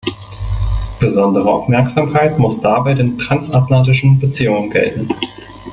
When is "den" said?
2.95-3.19